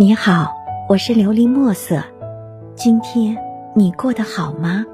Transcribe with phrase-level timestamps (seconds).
[0.00, 0.54] 你好，
[0.88, 2.04] 我是琉璃墨色。
[2.76, 3.36] 今天
[3.74, 4.86] 你过得好吗？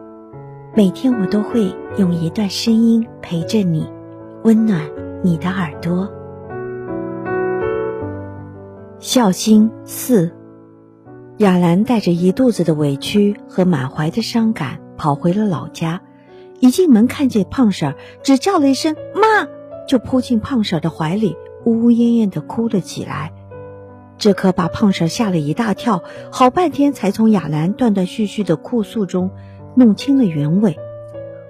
[0.74, 3.86] 每天我都会用一段声音陪着你，
[4.44, 4.80] 温暖
[5.22, 6.10] 你的耳朵。
[8.98, 10.34] 孝心四，
[11.36, 16.00] 亚兰带着一肚子的委屈和满怀的伤感跑回了老家。
[16.60, 19.46] 一进门看见胖婶儿，只叫了一声“妈”，
[19.86, 23.34] 就扑进胖婶儿的怀里，呜呜咽咽的哭了起来。
[24.16, 29.30] 这可把胖婶吓了一大跳，好半天才从亚兰断断续续的哭诉中
[29.74, 30.76] 弄清了原委。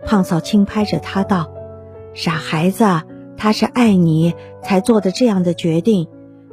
[0.07, 1.53] 胖嫂轻拍着她道
[2.15, 2.85] ：“傻孩子，
[3.37, 6.09] 他是爱你才做的这样的决定，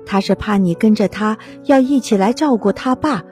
[0.05, 3.23] 他是怕你跟着他要一起来照顾他爸，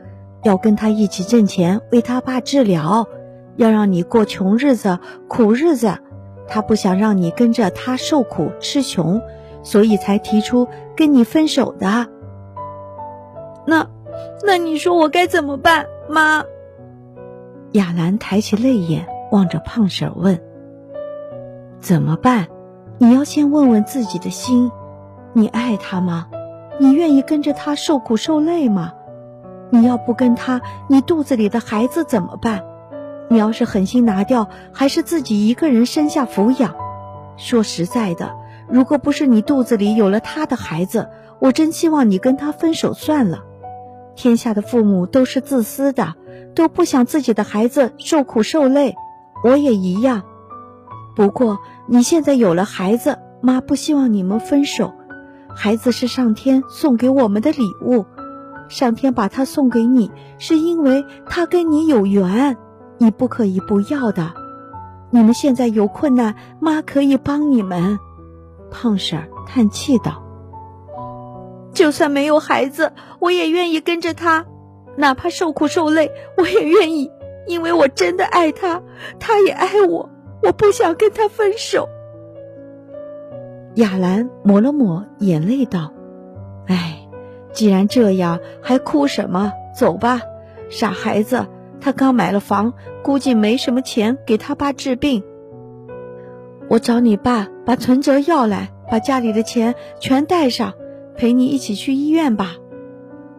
[0.44, 3.08] 要跟他一起挣钱为他爸治疗，
[3.58, 5.98] 要让你过穷日子、苦日子，
[6.48, 9.22] 他不想让你跟着他受苦吃穷，
[9.64, 12.08] 所以才提出跟你分手的。”
[13.70, 13.88] 那，
[14.44, 16.44] 那你说我该怎么办，妈？
[17.74, 20.42] 亚兰抬起泪眼望着胖婶问
[21.80, 22.48] ：“怎么办？
[22.98, 24.72] 你要先问问自己的心，
[25.34, 26.28] 你爱他吗？
[26.80, 28.94] 你愿意跟着他受苦受累吗？
[29.70, 32.64] 你要不跟他，你肚子里的孩子怎么办？
[33.30, 36.76] 你要是狠心拿掉，还是自己一个人生下抚养？
[37.38, 38.32] 说实在的，
[38.68, 43.44] 如果不是你肚子里有了他的孩子，我真希望你跟他分手算了。”
[44.20, 46.16] 天下的父母都是自私的，
[46.54, 48.94] 都不想自己的孩子受苦受累，
[49.46, 50.24] 我也一样。
[51.16, 54.92] 不过你现在有了孩子，妈不希望你们分手。
[55.56, 58.06] 孩子是上天送给我们的礼物，
[58.68, 62.58] 上天把他送给你，是因为他跟你有缘，
[62.98, 64.34] 你不可以不要的。
[65.12, 67.98] 你们现在有困难，妈可以帮你们。
[68.70, 70.29] 胖婶叹气道。
[71.74, 74.46] 就算没有孩子，我也愿意跟着他，
[74.98, 77.12] 哪怕受苦受累，我也愿意，
[77.48, 78.82] 因为我真的爱他，
[79.20, 80.10] 他也爱我，
[80.44, 81.88] 我不想跟他分手。
[83.76, 85.94] 亚兰抹了抹眼泪，道
[86.68, 87.08] ：“哎，
[87.54, 89.54] 既然这样，还哭什么？
[89.76, 90.22] 走吧，
[90.70, 91.46] 傻孩子。
[91.80, 92.74] 他刚买了房，
[93.04, 95.24] 估计没什么钱给他爸治病。
[96.68, 100.74] 我找你爸把存折要来，把家里的钱全带上。”
[101.20, 102.56] 陪你一起去医院吧，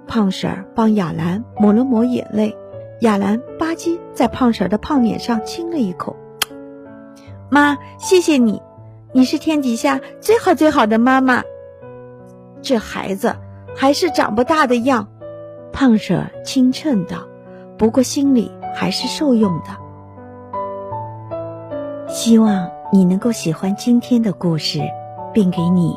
[0.07, 2.55] 胖婶儿帮亚兰抹了抹眼泪，
[3.01, 6.15] 亚兰吧唧在胖婶儿的胖脸上亲了一口。
[7.49, 8.61] 妈，谢谢你，
[9.15, 11.43] 你是天底下最好最好的妈妈。
[12.61, 13.35] 这孩子
[13.75, 15.09] 还是长不大的样，
[15.73, 17.27] 胖婶儿轻称道，
[17.79, 19.71] 不过心里还是受用的。
[22.09, 24.81] 希望你能够喜欢今天的故事，
[25.33, 25.97] 并给你。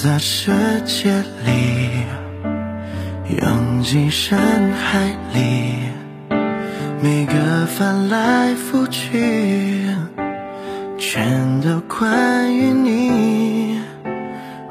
[0.00, 0.52] 在世
[0.86, 1.10] 界
[1.44, 1.90] 里，
[3.36, 5.74] 拥挤人海里，
[7.02, 9.82] 每个翻来覆去，
[10.96, 13.80] 全都关于你。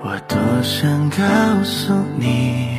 [0.02, 2.78] 我多想告诉你，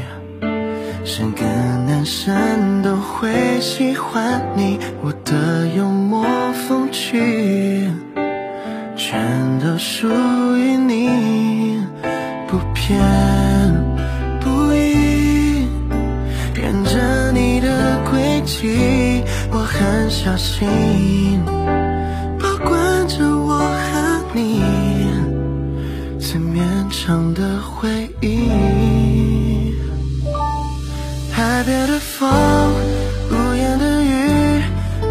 [1.04, 1.44] 是个
[1.86, 4.78] 男生都会喜欢你。
[5.02, 6.24] 我的幽默
[6.66, 7.90] 风趣，
[8.96, 10.08] 全都属
[10.56, 11.77] 于你。
[12.88, 12.98] 天
[14.40, 15.68] 不倚，
[16.54, 19.22] 跟着你的轨迹，
[19.52, 20.66] 我很小心，
[22.40, 24.62] 保管着我和你
[26.18, 28.48] 最绵长的回忆。
[31.30, 32.26] 海边的风，
[33.30, 34.62] 屋檐的雨，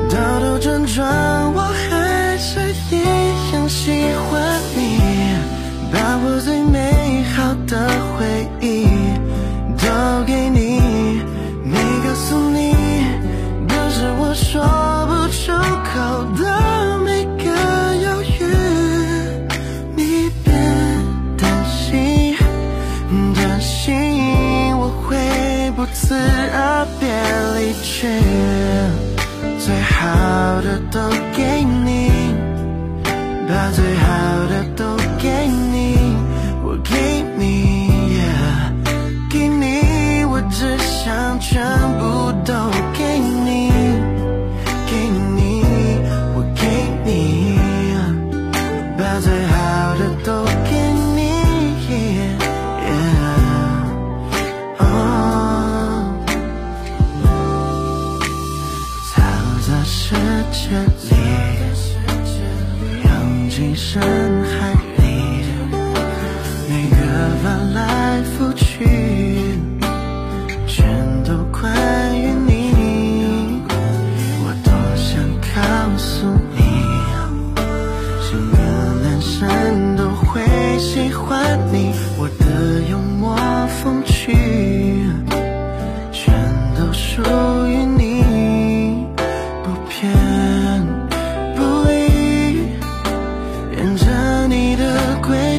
[0.10, 2.60] 兜兜转转，我还是
[2.90, 3.92] 一样喜
[4.32, 4.57] 欢，
[5.92, 6.78] 把我最美。
[7.36, 7.88] 好的
[8.18, 8.88] 回忆
[9.78, 9.86] 都
[10.26, 10.82] 给你，
[11.64, 12.74] 没告诉你
[13.68, 14.60] 都是我说
[15.06, 15.54] 不出
[15.86, 15.94] 口
[16.36, 17.46] 的每个
[18.04, 18.36] 犹豫。
[19.96, 20.52] 你别
[21.38, 22.36] 担心，
[23.36, 25.16] 担心我会
[25.76, 27.08] 不辞而别
[27.60, 28.08] 离去，
[29.60, 31.00] 最好的都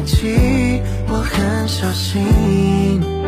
[0.05, 3.18] 起我很小心。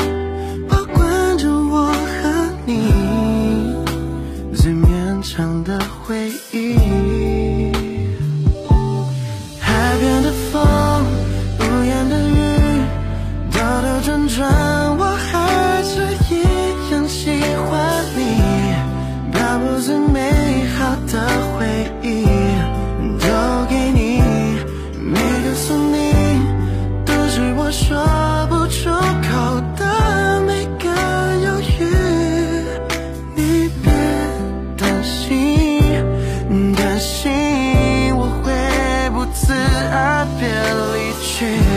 [41.51, 41.69] 夜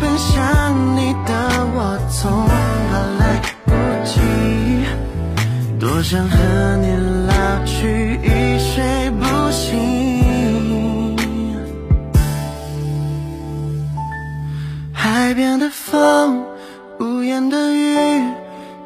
[0.00, 1.32] 奔向你的
[1.74, 3.22] 我总怕来
[3.64, 3.72] 不
[4.04, 4.10] 及
[5.78, 6.86] 多想和你
[7.26, 11.16] 老去一睡不醒
[14.92, 16.44] 海边的风
[16.98, 17.96] 屋檐的雨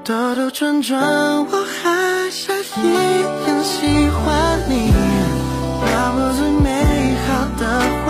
[0.04, 1.00] 兜兜转转
[1.46, 2.92] 我还是一
[3.46, 4.92] 样喜欢你
[5.80, 7.26] 把我最美好
[7.58, 8.03] 的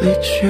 [0.00, 0.46] 离去